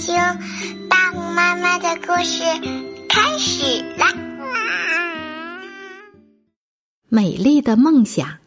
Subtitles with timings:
[0.00, 0.16] 听
[0.88, 2.42] 大红妈妈的故事
[3.06, 4.06] 开始啦！
[7.10, 8.38] 美丽的梦想，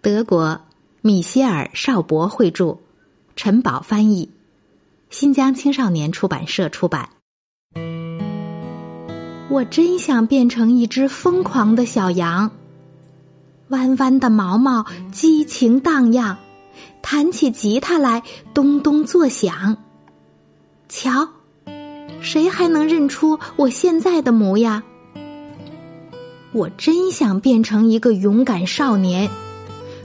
[0.00, 0.60] 德国
[1.00, 2.78] 米歇尔·邵博绘著，
[3.34, 4.30] 陈宝翻译，
[5.10, 7.08] 新疆青少年出版社出版。
[9.50, 12.52] 我真想变成一只疯狂的小羊，
[13.70, 16.36] 弯弯的毛毛激情荡漾，
[17.02, 18.22] 弹起吉他来
[18.54, 19.78] 咚咚作响。
[21.02, 21.26] 瞧，
[22.20, 24.84] 谁还能认出我现在的模样？
[26.52, 29.28] 我真想变成一个勇敢少年。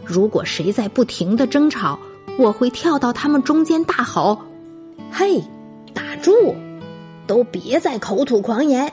[0.03, 1.99] 如果谁在不停的争吵，
[2.39, 4.41] 我会跳到他们中间大吼
[5.13, 5.43] ：“嘿，
[5.93, 6.55] 打住！
[7.27, 8.91] 都别再口吐狂言！”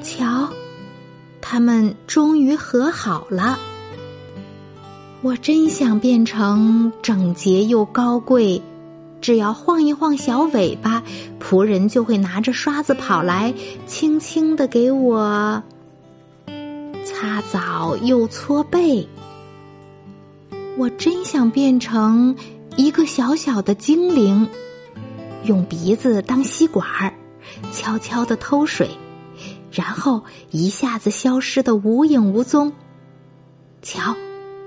[0.00, 0.48] 瞧，
[1.40, 3.58] 他们终于和好了。
[5.22, 8.62] 我真想变成整洁又高贵。
[9.24, 11.02] 只要晃一晃小尾巴，
[11.40, 13.54] 仆人就会拿着刷子跑来，
[13.86, 15.62] 轻轻的给我
[17.06, 19.08] 擦澡又搓背。
[20.76, 22.36] 我真想变成
[22.76, 24.46] 一个小小的精灵，
[25.44, 27.14] 用鼻子当吸管儿，
[27.72, 28.90] 悄悄的偷水，
[29.72, 32.74] 然后一下子消失的无影无踪。
[33.80, 34.14] 瞧，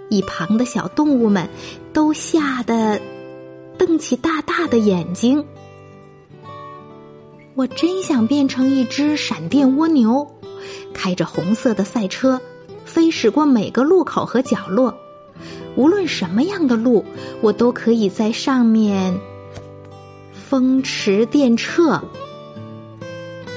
[0.09, 1.47] 一旁的小动物们
[1.93, 2.99] 都吓得。
[3.77, 5.45] 瞪起大大的眼睛，
[7.55, 10.27] 我真想变成一只闪电蜗牛，
[10.93, 12.41] 开着红色的赛车，
[12.85, 14.97] 飞驶过每个路口和角落。
[15.75, 17.05] 无论什么样的路，
[17.41, 19.19] 我都可以在上面
[20.31, 22.01] 风驰电掣。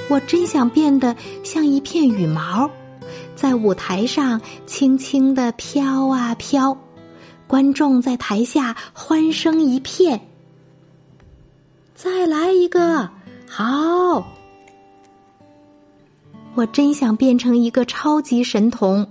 [0.07, 2.69] 我真想变得像一片羽毛，
[3.35, 6.77] 在舞台上轻轻的飘啊飘。
[7.51, 10.21] 观众在台下欢声一片。
[11.93, 13.09] 再来一个，
[13.45, 14.25] 好！
[16.55, 19.05] 我真想变成一个超级神童，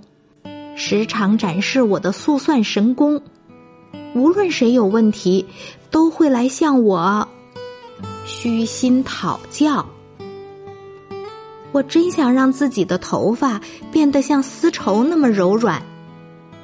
[0.75, 3.21] 时常展示我的速算神功。
[4.15, 5.45] 无论谁有问题，
[5.91, 7.27] 都会来向我
[8.25, 9.85] 虚心讨教。
[11.71, 13.61] 我真想让自己的头发
[13.91, 15.90] 变得像丝绸那么柔软。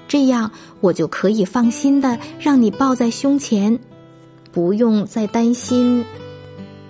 [0.08, 0.52] 这样，
[0.82, 3.80] 我就可以放心的让你抱在胸前，
[4.52, 6.06] 不用再担心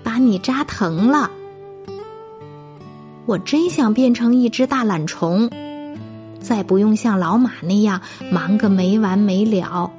[0.03, 1.31] 把你扎疼了。
[3.25, 5.49] 我真想变成一只大懒虫，
[6.39, 8.01] 再不用像老马那样
[8.31, 9.91] 忙个没完没了，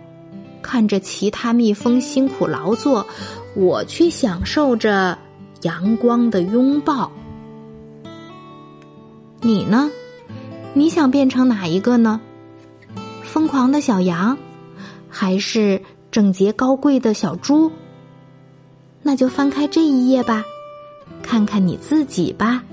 [0.63, 3.07] 看着其他蜜蜂辛苦劳作，
[3.55, 5.19] 我却享受着
[5.63, 7.11] 阳光的拥抱。
[9.41, 9.91] 你呢？
[10.73, 12.21] 你想变成哪一个呢？
[13.29, 14.37] 疯狂的小羊，
[15.09, 17.71] 还是整洁高贵的小猪？
[19.03, 20.45] 那就翻开这一页吧，
[21.23, 22.65] 看看你自己吧。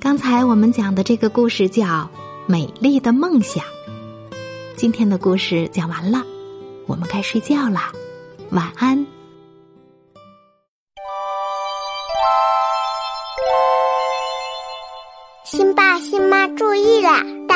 [0.00, 1.84] 刚才我们讲的这个故事叫
[2.46, 3.64] 《美丽的梦想》。
[4.76, 6.22] 今天的故事讲完了，
[6.86, 7.92] 我们该睡觉啦，
[8.50, 9.06] 晚安。
[15.44, 17.37] 新爸新妈注意啦！